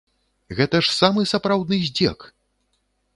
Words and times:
Гэта 0.59 0.79
ж 0.87 0.93
самы 0.99 1.25
сапраўдны 1.33 1.79
здзек! 1.91 2.19